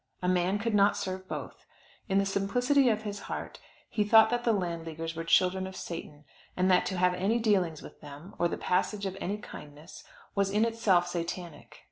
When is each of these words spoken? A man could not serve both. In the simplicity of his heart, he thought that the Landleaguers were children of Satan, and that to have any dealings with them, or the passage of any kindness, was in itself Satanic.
A 0.23 0.27
man 0.27 0.57
could 0.57 0.73
not 0.73 0.97
serve 0.97 1.27
both. 1.27 1.67
In 2.09 2.17
the 2.17 2.25
simplicity 2.25 2.89
of 2.89 3.03
his 3.03 3.19
heart, 3.29 3.59
he 3.87 4.03
thought 4.03 4.31
that 4.31 4.43
the 4.43 4.51
Landleaguers 4.51 5.15
were 5.15 5.23
children 5.23 5.67
of 5.67 5.75
Satan, 5.75 6.25
and 6.57 6.71
that 6.71 6.87
to 6.87 6.97
have 6.97 7.13
any 7.13 7.37
dealings 7.37 7.83
with 7.83 8.01
them, 8.01 8.33
or 8.39 8.47
the 8.47 8.57
passage 8.57 9.05
of 9.05 9.15
any 9.21 9.37
kindness, 9.37 10.03
was 10.33 10.49
in 10.49 10.65
itself 10.65 11.05
Satanic. 11.05 11.79